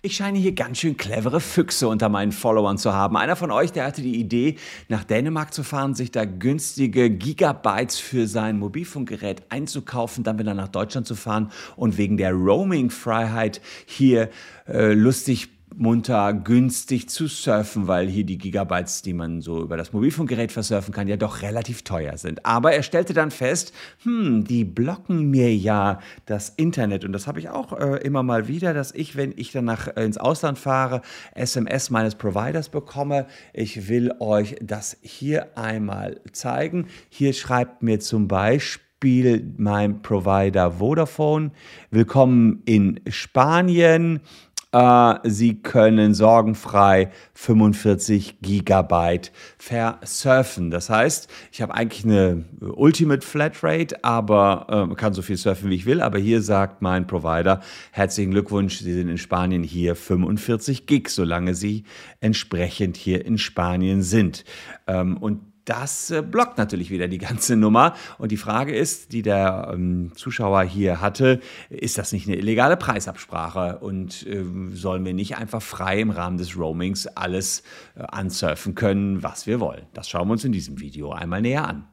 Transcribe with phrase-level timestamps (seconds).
[0.00, 3.16] Ich scheine hier ganz schön clevere Füchse unter meinen Followern zu haben.
[3.16, 4.54] Einer von euch, der hatte die Idee,
[4.86, 10.68] nach Dänemark zu fahren, sich da günstige Gigabytes für sein Mobilfunkgerät einzukaufen, dann wieder nach
[10.68, 14.30] Deutschland zu fahren und wegen der Roaming-Freiheit hier
[14.68, 19.92] äh, lustig munter günstig zu surfen, weil hier die Gigabytes, die man so über das
[19.92, 22.44] Mobilfunkgerät versurfen kann, ja doch relativ teuer sind.
[22.44, 23.72] Aber er stellte dann fest,
[24.02, 28.48] hm, die blocken mir ja das Internet und das habe ich auch äh, immer mal
[28.48, 31.02] wieder, dass ich, wenn ich dann nach, äh, ins Ausland fahre,
[31.34, 33.26] SMS meines Providers bekomme.
[33.52, 36.86] Ich will euch das hier einmal zeigen.
[37.08, 38.88] Hier schreibt mir zum Beispiel
[39.56, 41.52] mein Provider Vodafone.
[41.90, 44.20] Willkommen in Spanien.
[44.72, 50.70] Äh, Sie können sorgenfrei 45 Gigabyte versurfen.
[50.70, 55.74] Das heißt, ich habe eigentlich eine Ultimate Flatrate, aber äh, kann so viel surfen, wie
[55.74, 56.02] ich will.
[56.02, 57.60] Aber hier sagt mein Provider,
[57.92, 61.84] herzlichen Glückwunsch, Sie sind in Spanien hier 45 Gig, solange Sie
[62.20, 64.44] entsprechend hier in Spanien sind.
[64.86, 67.94] Ähm, und das äh, blockt natürlich wieder die ganze Nummer.
[68.18, 72.76] Und die Frage ist, die der ähm, Zuschauer hier hatte, ist das nicht eine illegale
[72.76, 77.62] Preisabsprache und äh, sollen wir nicht einfach frei im Rahmen des Roamings alles
[77.96, 79.86] äh, ansurfen können, was wir wollen?
[79.94, 81.86] Das schauen wir uns in diesem Video einmal näher an.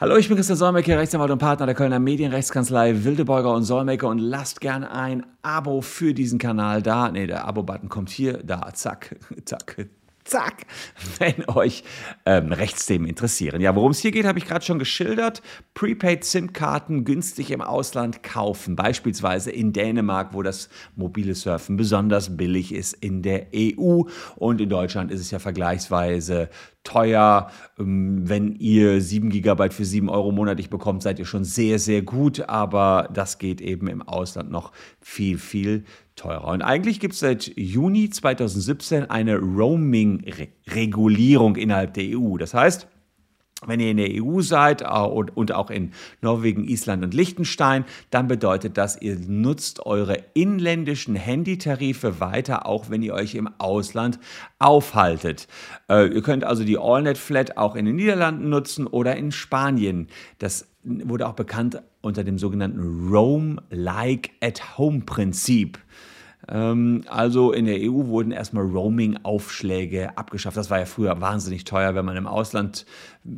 [0.00, 4.18] Hallo, ich bin Christian Solmecke, Rechtsanwalt und Partner der Kölner Medienrechtskanzlei Wildebeuger und Solmecke und
[4.18, 7.12] lasst gerne ein Abo für diesen Kanal da.
[7.12, 9.86] Ne, der Abo-Button kommt hier, da, zack, zack,
[10.24, 10.66] zack,
[11.20, 11.84] wenn euch
[12.26, 13.60] ähm, Rechtsthemen interessieren.
[13.60, 15.42] Ja, worum es hier geht, habe ich gerade schon geschildert.
[15.74, 22.94] Prepaid-SIM-Karten günstig im Ausland kaufen, beispielsweise in Dänemark, wo das mobile Surfen besonders billig ist
[22.94, 24.02] in der EU.
[24.34, 26.48] Und in Deutschland ist es ja vergleichsweise
[26.84, 27.50] teuer.
[27.78, 32.02] Ähm, wenn ihr 7 GB für 7 Euro monatlich bekommt, seid ihr schon sehr, sehr
[32.02, 32.48] gut.
[32.48, 35.82] Aber das geht eben im Ausland noch viel, viel
[36.14, 36.46] teurer.
[36.48, 42.36] Und eigentlich gibt es seit Juni 2017 eine Roaming-Regulierung innerhalb der EU.
[42.36, 42.86] Das heißt,
[43.66, 48.76] wenn ihr in der EU seid und auch in Norwegen, Island und Liechtenstein, dann bedeutet
[48.78, 54.18] das, ihr nutzt eure inländischen Handytarife weiter, auch wenn ihr euch im Ausland
[54.58, 55.48] aufhaltet.
[55.88, 60.08] Äh, ihr könnt also die AllNet Flat auch in den Niederlanden nutzen oder in Spanien.
[60.38, 65.78] Das wurde auch bekannt unter dem sogenannten Roam Like at Home Prinzip.
[66.48, 70.56] Ähm, also in der EU wurden erstmal Roaming-Aufschläge abgeschafft.
[70.56, 72.84] Das war ja früher wahnsinnig teuer, wenn man im Ausland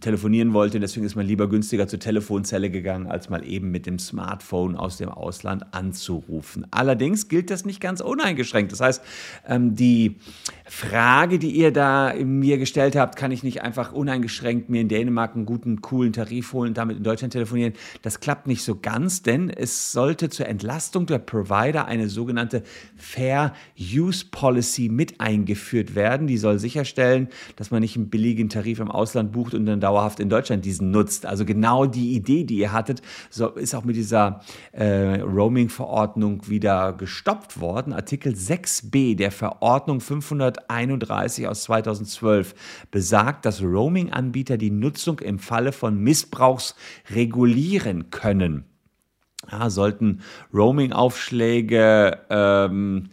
[0.00, 0.78] telefonieren wollte.
[0.78, 4.96] Deswegen ist man lieber günstiger zur Telefonzelle gegangen, als mal eben mit dem Smartphone aus
[4.96, 6.66] dem Ausland anzurufen.
[6.70, 8.70] Allerdings gilt das nicht ganz uneingeschränkt.
[8.70, 9.02] Das heißt,
[9.48, 10.16] ähm, die
[10.64, 15.34] Frage, die ihr da mir gestellt habt, kann ich nicht einfach uneingeschränkt mir in Dänemark
[15.34, 17.72] einen guten, coolen Tarif holen und damit in Deutschland telefonieren.
[18.02, 22.62] Das klappt nicht so ganz, denn es sollte zur Entlastung der Provider eine sogenannte
[22.96, 26.28] Fair Use Policy mit eingeführt werden.
[26.28, 30.20] Die soll sicherstellen, dass man nicht einen billigen Tarif im Ausland bucht und dann dauerhaft
[30.20, 31.26] in Deutschland diesen nutzt.
[31.26, 34.40] Also genau die Idee, die ihr hattet, so ist auch mit dieser
[34.72, 37.92] äh, Roaming-Verordnung wieder gestoppt worden.
[37.92, 42.54] Artikel 6b der Verordnung 531 aus 2012
[42.90, 46.74] besagt, dass Roaming-Anbieter die Nutzung im Falle von Missbrauchs
[47.10, 48.64] regulieren können
[49.50, 50.20] ja, sollten
[50.52, 53.10] Roaming-Aufschläge ähm,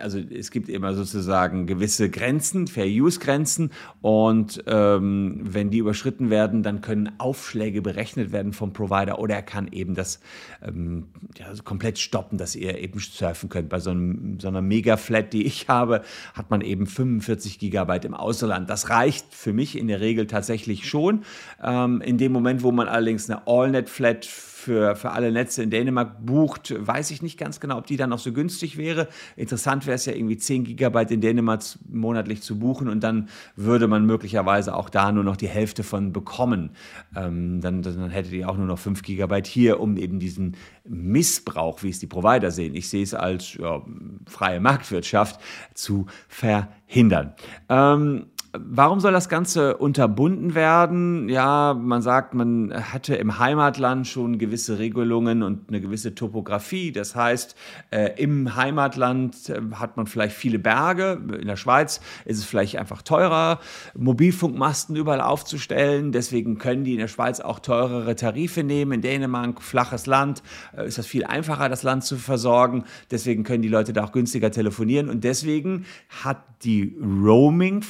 [0.00, 6.80] also es gibt immer sozusagen gewisse Grenzen, Fair-Use-Grenzen und ähm, wenn die überschritten werden, dann
[6.80, 10.20] können Aufschläge berechnet werden vom Provider oder er kann eben das
[10.62, 13.68] ähm, ja, also komplett stoppen, dass ihr eben surfen könnt.
[13.68, 16.02] Bei so, einem, so einer Mega-Flat, die ich habe,
[16.34, 18.68] hat man eben 45 Gigabyte im Ausland.
[18.70, 21.22] Das reicht für mich in der Regel tatsächlich schon.
[21.62, 24.24] Ähm, in dem Moment, wo man allerdings eine All-Net-Flat
[24.60, 28.10] für, für alle Netze in Dänemark bucht, weiß ich nicht ganz genau, ob die dann
[28.10, 29.08] noch so günstig wäre.
[29.36, 33.88] Interessant wäre es ja irgendwie 10 Gigabyte in Dänemark monatlich zu buchen und dann würde
[33.88, 36.70] man möglicherweise auch da nur noch die Hälfte von bekommen.
[37.16, 41.82] Ähm, dann, dann hättet ihr auch nur noch 5 Gigabyte hier, um eben diesen Missbrauch,
[41.82, 43.82] wie es die Provider sehen, ich sehe es als ja,
[44.26, 45.40] freie Marktwirtschaft,
[45.74, 47.34] zu verhindern.
[47.68, 51.28] Ähm, Warum soll das Ganze unterbunden werden?
[51.28, 56.90] Ja, man sagt, man hatte im Heimatland schon gewisse Regelungen und eine gewisse Topografie.
[56.90, 57.54] Das heißt,
[57.90, 61.20] äh, im Heimatland äh, hat man vielleicht viele Berge.
[61.40, 63.60] In der Schweiz ist es vielleicht einfach teurer,
[63.96, 66.10] Mobilfunkmasten überall aufzustellen.
[66.10, 68.90] Deswegen können die in der Schweiz auch teurere Tarife nehmen.
[68.90, 70.42] In Dänemark, flaches Land,
[70.76, 72.82] äh, ist das viel einfacher, das Land zu versorgen.
[73.12, 75.08] Deswegen können die Leute da auch günstiger telefonieren.
[75.08, 75.84] Und deswegen
[76.24, 77.82] hat die Roaming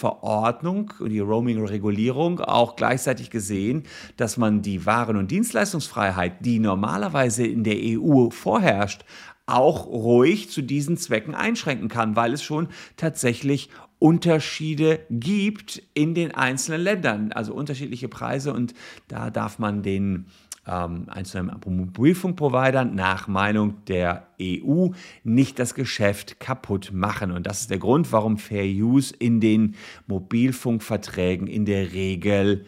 [0.51, 3.85] vor Ort Verordnung und die Roaming-Regulierung auch gleichzeitig gesehen,
[4.17, 9.05] dass man die Waren- und Dienstleistungsfreiheit, die normalerweise in der EU vorherrscht,
[9.47, 16.35] auch ruhig zu diesen Zwecken einschränken kann, weil es schon tatsächlich Unterschiede gibt in den
[16.35, 18.75] einzelnen Ländern, also unterschiedliche Preise und
[19.09, 20.27] da darf man den
[20.67, 24.89] ähm, einzelnen Mobilfunkprovidern nach Meinung der EU
[25.25, 27.31] nicht das Geschäft kaputt machen.
[27.31, 29.77] Und das ist der Grund, warum Fair Use in den
[30.07, 32.67] Mobilfunkverträgen in der Regel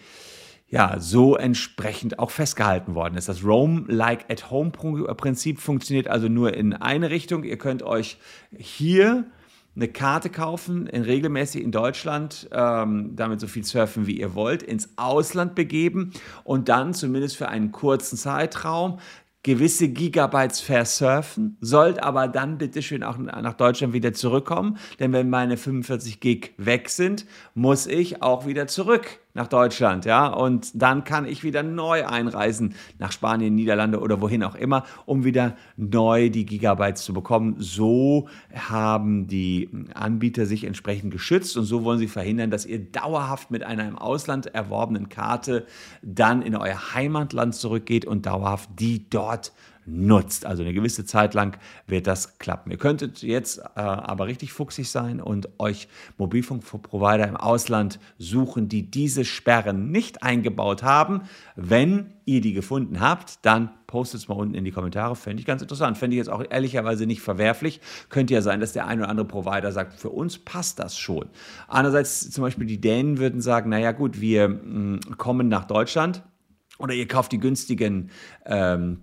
[0.69, 3.29] ja, so entsprechend auch festgehalten worden ist.
[3.29, 7.45] Das Roam-like-at-home-Prinzip funktioniert also nur in eine Richtung.
[7.45, 8.17] Ihr könnt euch
[8.57, 9.27] hier
[9.75, 14.63] eine Karte kaufen, in regelmäßig in Deutschland, ähm, damit so viel surfen, wie ihr wollt,
[14.63, 16.13] ins Ausland begeben
[16.45, 18.99] und dann zumindest für einen kurzen Zeitraum
[19.43, 25.31] gewisse Gigabytes versurfen, sollt aber dann bitte schön auch nach Deutschland wieder zurückkommen, denn wenn
[25.31, 31.05] meine 45 Gig weg sind, muss ich auch wieder zurück nach Deutschland, ja, und dann
[31.05, 36.29] kann ich wieder neu einreisen nach Spanien, Niederlande oder wohin auch immer, um wieder neu
[36.29, 37.57] die Gigabytes zu bekommen.
[37.59, 43.51] So haben die Anbieter sich entsprechend geschützt und so wollen sie verhindern, dass ihr dauerhaft
[43.51, 45.67] mit einer im Ausland erworbenen Karte
[46.03, 49.53] dann in euer Heimatland zurückgeht und dauerhaft die dort
[49.85, 50.47] nutzt.
[50.47, 52.71] Also eine gewisse Zeit lang wird das klappen.
[52.71, 55.89] Ihr könntet jetzt äh, aber richtig fuchsig sein und euch
[56.19, 61.23] Mobilfunkprovider im Ausland suchen, die diese Sperren nicht eingebaut haben.
[61.57, 65.17] Wenn ihr die gefunden habt, dann postet es mal unten in die Kommentare.
[65.17, 65.99] Fände ich ganz interessant.
[65.99, 67.81] Fände ich jetzt auch ehrlicherweise nicht verwerflich.
[68.09, 71.29] Könnte ja sein, dass der ein oder andere Provider sagt, für uns passt das schon.
[71.69, 76.23] Andererseits zum Beispiel die Dänen würden sagen, naja gut, wir mh, mm, kommen nach Deutschland
[76.79, 78.11] oder ihr kauft die günstigen
[78.47, 79.03] ähm,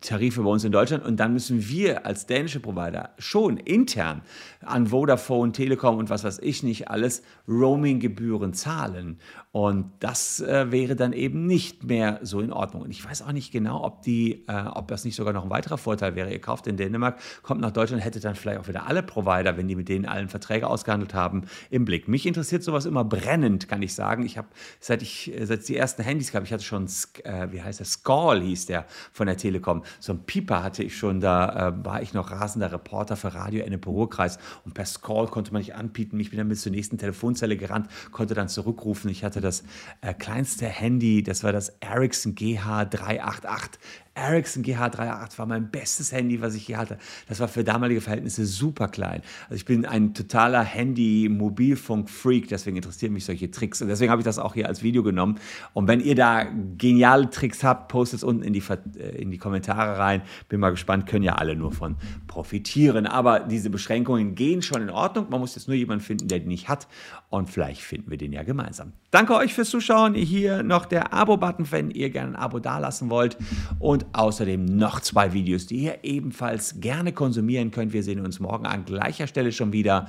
[0.00, 4.22] Tarife bei uns in Deutschland und dann müssen wir als dänische Provider schon intern
[4.60, 9.18] an Vodafone, Telekom und was weiß ich nicht alles Roaming-Gebühren zahlen.
[9.52, 12.82] Und das äh, wäre dann eben nicht mehr so in Ordnung.
[12.82, 15.50] Und ich weiß auch nicht genau, ob, die, äh, ob das nicht sogar noch ein
[15.50, 16.32] weiterer Vorteil wäre.
[16.32, 19.68] Ihr kauft in Dänemark, kommt nach Deutschland, hättet dann vielleicht auch wieder alle Provider, wenn
[19.68, 22.08] die mit denen allen Verträge ausgehandelt haben, im Blick.
[22.08, 24.24] Mich interessiert sowas immer brennend, kann ich sagen.
[24.24, 24.48] Ich habe,
[24.80, 26.86] seit ich, seit ich die ersten Handys gab, ich hatte schon,
[27.24, 29.82] äh, wie heißt der, Skall hieß der von der Telekom.
[30.00, 33.64] So ein Pieper hatte ich schon, da äh, war ich noch rasender Reporter für Radio
[33.64, 36.18] Ennepe Ruhrkreis und per Skall konnte man nicht anbieten.
[36.20, 39.10] Ich bin dann bis zur nächsten Telefonzelle gerannt, konnte dann zurückrufen.
[39.10, 39.62] Ich hatte das
[40.00, 43.78] äh, kleinste Handy, das war das Ericsson GH388.
[44.14, 46.98] Ericsson GH388 war mein bestes Handy, was ich je hatte.
[47.28, 49.22] Das war für damalige Verhältnisse super klein.
[49.44, 53.80] Also ich bin ein totaler Handy-Mobilfunk-Freak, deswegen interessieren mich solche Tricks.
[53.80, 55.38] Und deswegen habe ich das auch hier als Video genommen.
[55.72, 56.44] Und wenn ihr da
[56.92, 58.62] geniale Tricks habt, postet es unten in die,
[58.98, 60.22] äh, in die Kommentare rein.
[60.50, 61.96] Bin mal gespannt, können ja alle nur von
[62.26, 63.06] profitieren.
[63.06, 65.28] Aber diese Beschränkungen gehen schon in Ordnung.
[65.30, 66.86] Man muss jetzt nur jemanden finden, der die nicht hat.
[67.30, 68.92] Und vielleicht finden wir den ja gemeinsam.
[69.10, 70.14] Danke euch fürs Zuschauen.
[70.14, 73.38] Hier noch der Abo-Button, wenn ihr gerne ein Abo dalassen wollt.
[73.78, 77.92] Und und außerdem noch zwei Videos, die ihr ebenfalls gerne konsumieren könnt.
[77.92, 80.08] Wir sehen uns morgen an gleicher Stelle schon wieder.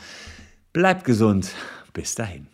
[0.71, 1.51] Bleibt gesund.
[1.93, 2.52] Bis dahin.